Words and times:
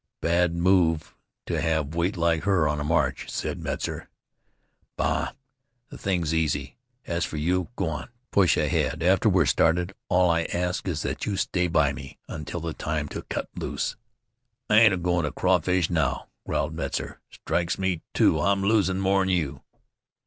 "Bad 0.19 0.55
move 0.55 1.13
to 1.45 1.61
have 1.61 1.93
weight 1.93 2.17
like 2.17 2.41
her 2.45 2.67
on 2.67 2.79
a 2.79 2.83
march," 2.83 3.29
said 3.29 3.59
Metzar. 3.59 4.09
"Bah! 4.97 5.33
The 5.89 5.97
thing's 5.99 6.33
easy. 6.33 6.75
As 7.05 7.23
for 7.23 7.37
you, 7.37 7.67
go 7.75 7.87
on, 7.87 8.09
push 8.31 8.57
ahead 8.57 9.03
after 9.03 9.29
we're 9.29 9.45
started. 9.45 9.93
All 10.09 10.27
I 10.31 10.45
ask 10.45 10.87
is 10.87 11.03
that 11.03 11.27
you 11.27 11.37
stay 11.37 11.67
by 11.67 11.93
me 11.93 12.17
until 12.27 12.61
the 12.61 12.73
time 12.73 13.09
to 13.09 13.21
cut 13.21 13.47
loose." 13.55 13.95
"I 14.71 14.79
ain't 14.79 14.93
agoin' 14.95 15.23
to 15.23 15.31
crawfish 15.31 15.91
now," 15.91 16.29
growled 16.47 16.73
Metzar. 16.73 17.21
"Strikes 17.29 17.77
me, 17.77 18.01
too, 18.15 18.39
I'm 18.39 18.63
losin' 18.63 18.99
more'n 18.99 19.29
you." 19.29 19.61